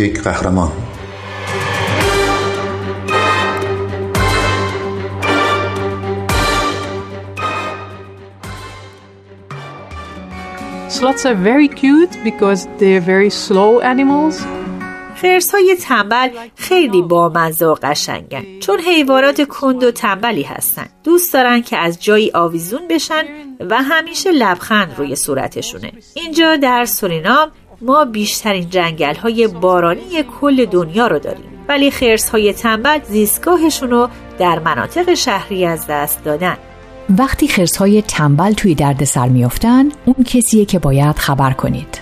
[0.00, 0.72] یک قهرمان.
[10.88, 14.36] Sloths are very cute because they're very slow animals.
[15.22, 18.44] خرس های تنبل خیلی بامزه و قشنگن.
[18.60, 20.86] چون حیوانات کند و تنبلی هستن.
[21.04, 23.22] دوست دارن که از جایی آویزون بشن
[23.60, 25.92] و همیشه لبخند روی صورتشونه.
[26.14, 27.50] اینجا در سورینام
[27.82, 31.44] ما بیشترین جنگل های بارانی کل دنیا رو داریم.
[31.68, 34.08] ولی خرس های تنبل زیستگاهشون رو
[34.38, 36.56] در مناطق شهری از دست دادن.
[37.18, 42.00] وقتی خرس های تنبل توی دردسر میافتن اون کسیه که باید خبر کنید.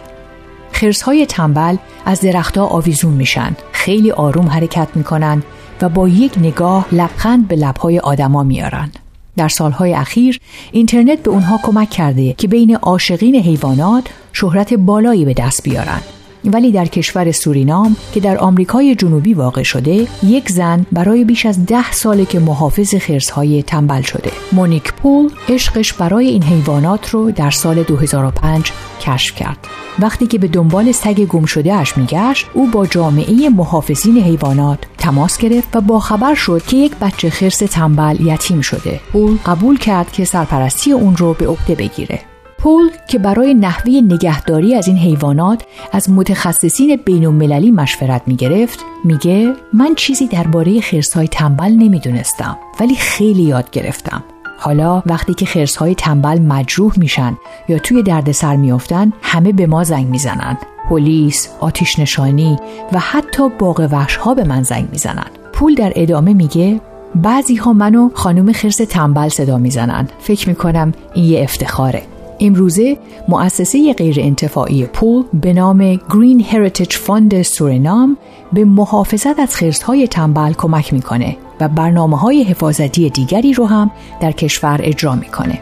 [0.73, 5.43] خرس های تنبل از درختها آویزون میشن خیلی آروم حرکت می‌کنن
[5.83, 8.91] و با یک نگاه لبخند به لبهای آدما میارن
[9.37, 10.41] در سالهای اخیر
[10.73, 14.05] اینترنت به اونها کمک کرده که بین عاشقین حیوانات
[14.41, 16.01] شهرت بالایی به دست بیارن.
[16.45, 21.67] ولی در کشور سورینام که در آمریکای جنوبی واقع شده یک زن برای بیش از
[21.67, 24.31] ده ساله که محافظ خرسهای تنبل شده.
[24.53, 29.59] مونیک پول عشقش برای این حیوانات رو در سال 2005 کشف کرد.
[29.99, 35.39] وقتی که به دنبال سگ گم شده اش میگشت او با جامعه محافظین حیوانات تماس
[35.39, 39.01] گرفت و با خبر شد که یک بچه خرس تنبل یتیم شده.
[39.13, 42.21] پول قبول کرد که سرپرستی اون رو به عهده بگیره.
[42.59, 48.79] پول که برای نحوه نگهداری از این حیوانات از متخصصین بین المللی مشورت می گرفت
[49.05, 54.25] میگه من چیزی درباره خرسهای تنبل نمی‌دونستم ولی خیلی یاد گرفتم.
[54.59, 57.37] حالا وقتی که خرسهای تنبل مجروح میشن
[57.69, 60.59] یا توی دردسر میافتن همه به ما زنگ می‌زنن.
[60.89, 62.57] پلیس، آتیش نشانی
[62.93, 65.27] و حتی باغ وحش ها به من زنگ می‌زنن.
[65.53, 66.81] پول در ادامه میگه
[67.15, 70.09] بعضی ها منو خانم خرس تنبل صدا می‌زنن.
[70.21, 72.03] فکر می‌کنم این یه افتخاره.
[72.41, 72.99] امروزه
[73.29, 78.17] مؤسسه غیر انتفاعی پول به نام Green Heritage Fund Suriname
[78.53, 83.91] به محافظت از خرسهای تنبل کمک می‌کنه و برنامه های حفاظتی دیگری رو هم
[84.21, 85.59] در کشور اجرا می‌کنه.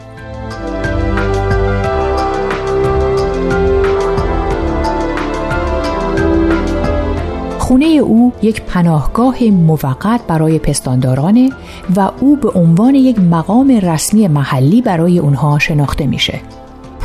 [7.59, 11.49] خونه او یک پناهگاه موقت برای پستاندارانه
[11.95, 16.41] و او به عنوان یک مقام رسمی محلی برای اونها شناخته میشه.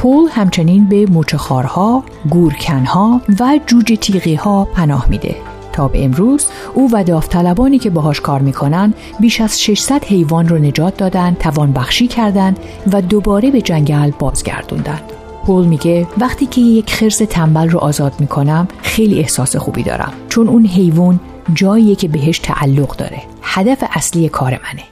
[0.03, 5.37] پول همچنین به موچخارها، گورکنها و جوجه تیغی ها پناه میده.
[5.73, 10.59] تا به امروز او و داوطلبانی که باهاش کار می‌کنن بیش از 600 حیوان رو
[10.59, 12.55] نجات دادن، توان بخشی کردن
[12.93, 15.01] و دوباره به جنگل بازگردوندن.
[15.47, 20.49] پول میگه وقتی که یک خرس تنبل رو آزاد می‌کنم خیلی احساس خوبی دارم چون
[20.49, 21.21] اون حیوان
[21.55, 23.23] جاییه که بهش تعلق داره.
[23.43, 24.83] هدف اصلی کار منه.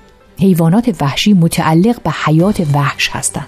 [0.40, 3.46] حیوانات وحشی متعلق به حیات وحش هستند.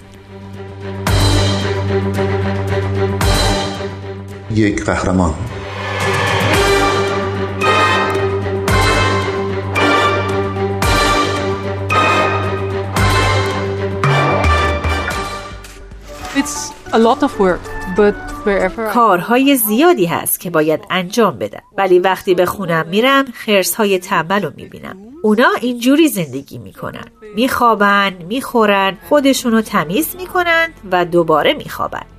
[18.45, 18.93] Wherever I...
[18.93, 21.61] کارهای زیادی هست که باید انجام بدم.
[21.77, 24.97] ولی وقتی به خونم میرم خرس های تنبل رو می‌بینم.
[25.23, 27.05] اونا اینجوری زندگی می‌کنن.
[27.35, 32.12] میخوابن می‌خورن خودشونو تمیز می‌کنن و دوباره میخوابن.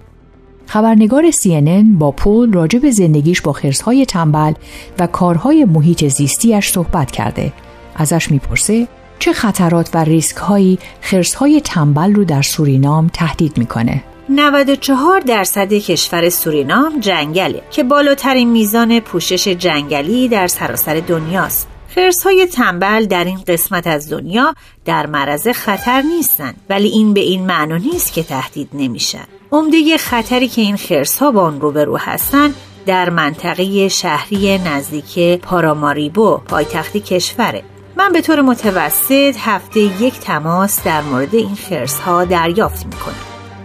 [0.67, 4.53] خبرنگار CNN با پول راجع زندگیش با خرسهای تنبل
[4.99, 7.53] و کارهای محیط زیستیش صحبت کرده.
[7.97, 8.89] ازش می‌پرسه
[9.19, 14.03] چه خطرات و ریسک هایی خرسهای تنبل رو در سورینام تهدید می‌کنه.
[14.29, 21.69] 94 درصد کشور سورینام جنگله که بالاترین میزان پوشش جنگلی در سراسر دنیاست.
[21.89, 24.55] خرس های تنبل در این قسمت از دنیا
[24.85, 29.25] در معرض خطر نیستند ولی این به این معنا نیست که تهدید نمیشن.
[29.55, 32.55] عمده خطری که این خرس ها با آن روبرو هستند
[32.87, 37.63] در منطقه شهری نزدیک پاراماریبو پایتختی کشوره.
[37.97, 43.15] من به طور متوسط هفته یک تماس در مورد این خرس ها دریافت می‌کنم.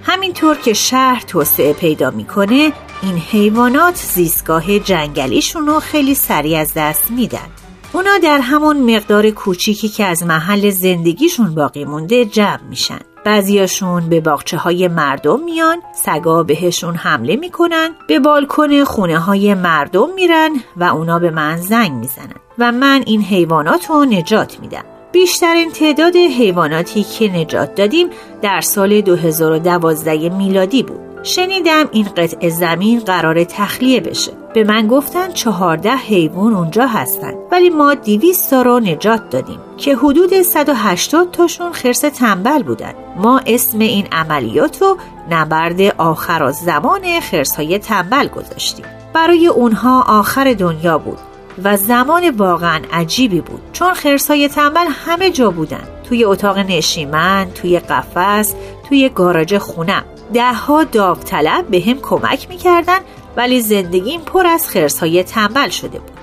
[0.03, 7.11] همینطور که شهر توسعه پیدا می‌کنه این حیوانات زیستگاه جنگلیشون رو خیلی سریع از دست
[7.11, 7.47] میدن.
[7.93, 12.99] اونا در همون مقدار کوچیکی که از محل زندگیشون باقی مونده جمع میشن.
[13.25, 20.13] بعضیاشون به باغچه های مردم میان سگا بهشون حمله می‌کنن به بالکن خونه های مردم
[20.15, 24.83] میرن و اونا به من زنگ می‌زنن و من این حیوانات رو نجات میدم.
[25.11, 28.09] بیشترین تعداد حیواناتی که نجات دادیم
[28.41, 31.08] در سال 2012 میلادی بود.
[31.23, 34.31] شنیدم این قطع زمین قرار تخلیه بشه.
[34.53, 37.33] به من گفتن چهارده حیوان اونجا هستن.
[37.51, 42.93] ولی ما دیویست تا رو نجات دادیم که حدود 180 تاشون خرس تنبل بودن.
[43.17, 44.97] ما اسم این عملیات رو
[45.29, 48.85] نبرد آخر زمان خرس های تنبل گذاشتیم.
[49.13, 51.17] برای اونها آخر دنیا بود
[51.63, 55.98] و زمان واقعا عجیبی بود چون خرسای تنبل همه جا بودن.
[56.09, 58.53] توی اتاق نشیمن، توی قفس،
[58.89, 60.03] توی گاراژ خونم
[60.33, 62.99] دهها داوطلب به هم کمک می‌کردن
[63.37, 66.19] ولی زندگیم پر از خرسهای تنبل شده بود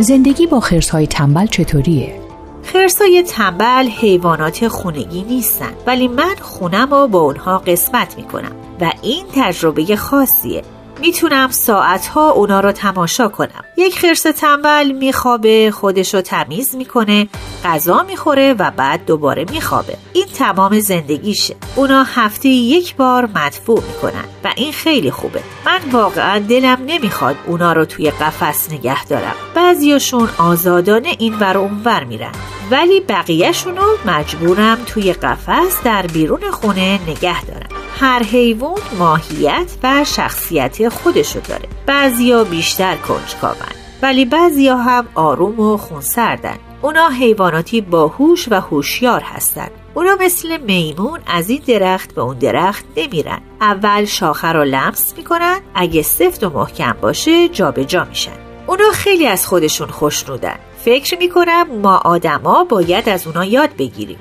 [0.00, 2.31] زندگی با خرسهای تنبل چطوریه؟
[2.72, 9.24] خرسای تنبل حیوانات خونگی نیستن ولی من خونم رو با اونها قسمت می‌کنم و این
[9.34, 10.62] تجربه خاصیه.
[11.02, 13.64] می‌تونم ساعتها اونا رو تماشا کنم.
[13.76, 17.28] یک خرس تنبل میخوابه خودشو تمیز می‌کنه
[17.64, 19.96] غذا می‌خوره و بعد دوباره میخوابه.
[20.12, 21.54] این تمام زندگیشه.
[21.76, 25.40] اونا هفته یک بار مدفوع می‌کنن و این خیلی خوبه.
[25.66, 29.34] من واقعا دلم نمی‌خواد اونا رو توی قفس نگه دارم.
[29.54, 32.32] بعضیاشون آزادانه این ور اونور میرن.
[32.70, 37.61] ولی بقیهشونو مجبورم توی قفس در بیرون خونه نگه دارم.
[38.02, 41.68] هر حیوان ماهیت و شخصیت خودشو داره.
[41.86, 43.56] بعضیا بیشتر کنجکاون
[44.02, 46.56] ولی بعضیا هم آروم و خونسردن.
[46.82, 52.84] اونا حیواناتی باهوش و هوشیار هستند اونا مثل میمون از این درخت به اون درخت
[52.96, 53.40] نمیرن.
[53.60, 58.38] اول شاخه رو لمس می‌کنن اگه سفت و محکم باشه جابجا جا میشن.
[58.66, 60.56] اونا خیلی از خودشون خوشنودن.
[60.84, 64.18] فکر می‌کنم ما آدما باید از اونا یاد بگیریم.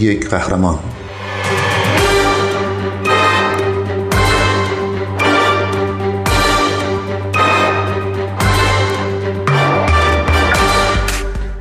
[0.00, 0.78] یک قهرمان.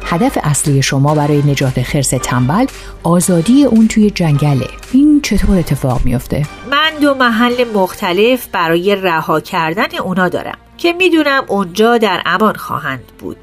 [0.05, 2.65] هدف اصلی شما برای نجات خرس تنبل
[3.03, 4.67] آزادی اون توی جنگله.
[4.91, 11.43] این چطور اتفاق میافته؟ من دو محل مختلف برای رها کردن اونا دارم که می‌دونم
[11.47, 13.37] اونجا در امان خواهند بود.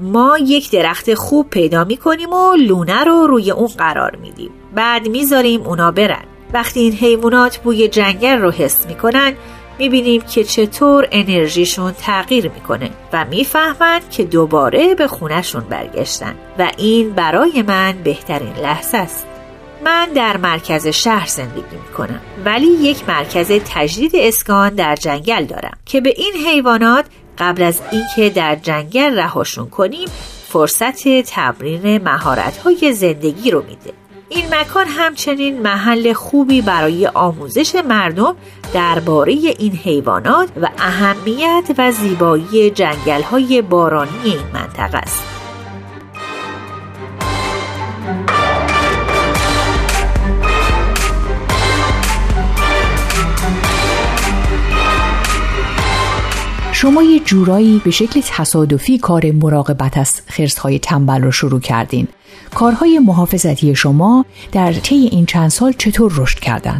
[0.00, 4.50] ما یک درخت خوب پیدا می‌کنیم و لونه رو روی اون قرار میدیم.
[4.74, 6.24] بعد می‌ذاریم اونا برن.
[6.52, 9.32] وقتی این حیوانات بوی جنگل رو حس می‌کنن
[9.78, 17.10] می‌بینیم که چطور انرژیشون تغییر می‌کنه و می‌فهمند که دوباره به خونشون برگشتن و این
[17.10, 19.26] برای من بهترین لحظه است.
[19.84, 26.00] من در مرکز شهر زندگی می‌کنم ولی یک مرکز تجدید اسکان در جنگل دارم که
[26.00, 27.04] به این حیوانات
[27.40, 30.08] قبل از اینکه در جنگل رهاشون کنیم
[30.48, 33.92] فرصت تمرین مهارت‌های زندگی رو میده
[34.28, 38.36] این مکان همچنین محل خوبی برای آموزش مردم
[38.74, 45.39] درباره این حیوانات و اهمیت و زیبایی جنگل های بارانی این منطقه است.
[56.80, 62.08] شما یه جورایی به شکل تصادفی کار مراقبت از خرسهای تنبل رو شروع کردین
[62.54, 66.78] کارهای محافظتی شما در طی این چند سال چطور رشد کردن؟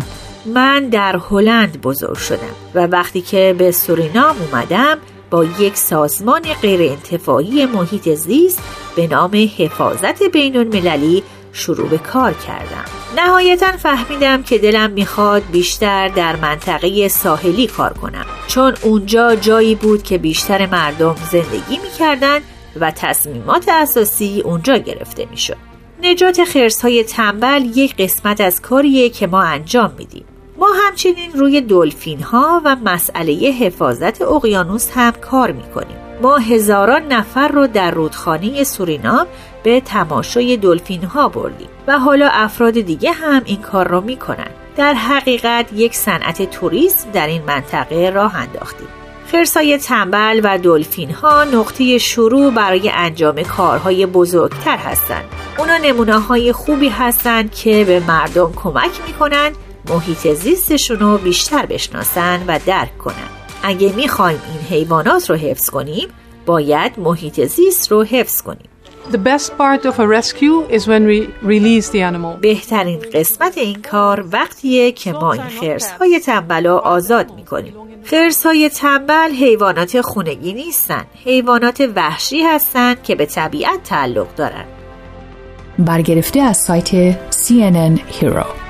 [0.55, 4.99] من در هلند بزرگ شدم و وقتی که به سورینام اومدم
[5.31, 8.63] با یک سازمان غیر انتفاعی محیط زیست
[8.97, 12.85] به نام حفاظت بین المللی شروع به کار کردم.
[13.17, 18.27] نهایتا فهمیدم که دلم می‌خواد بیشتر در منطقه ساحلی کار کنم.
[18.47, 22.41] چون اونجا جایی بود که بیشتر مردم زندگی می‌کردن
[22.81, 25.57] و تصمیمات اساسی اونجا گرفته می‌شد.
[26.03, 30.25] نجات خرس های تنبل یک قسمت از کاریه که ما انجام میدیم.
[30.59, 35.97] ما همچنین روی دلفین ها و مسئله حفاظت اقیانوس هم کار می‌کنیم.
[36.21, 39.27] ما هزاران نفر رو در رودخانه سورینام
[39.63, 44.95] به تماشای دلفین ها بردیم و حالا افراد دیگه هم این کار رو می‌کنن در
[44.95, 48.89] حقیقت یک صنعت توریسم در این منطقه راه انداختیم
[49.33, 55.25] خرسای تنبل و دلفین ها نقطه شروع برای انجام کارهای بزرگتر هستند.
[55.59, 59.53] اونا نمونه های خوبی هستند که به مردم کمک می‌کنن
[59.89, 63.40] محیط زیستشون رو بیشتر بشناسن و درک کنن.
[63.63, 66.09] اگه می‌خوایم این حیوانات رو حفظ کنیم
[66.47, 68.69] باید محیط زیست رو حفظ کنیم.
[69.13, 72.41] The best part of a rescue is when we release the animal.
[72.41, 77.75] بهترین قسمت این کار وقتیه که ما این خرس های تنبل رو آزاد می‌کنیم.
[78.05, 81.05] خرس های تنبل حیوانات خونگی نیستن.
[81.25, 84.65] حیوانات وحشی هستند که به طبیعت تعلق دارن.
[85.79, 88.70] برگرفته از سایت CNN Hero